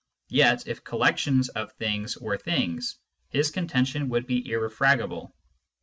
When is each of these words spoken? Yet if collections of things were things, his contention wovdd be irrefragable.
Yet 0.29 0.65
if 0.65 0.83
collections 0.83 1.49
of 1.49 1.73
things 1.73 2.17
were 2.17 2.35
things, 2.35 2.97
his 3.29 3.51
contention 3.51 4.09
wovdd 4.09 4.25
be 4.25 4.49
irrefragable. 4.51 5.31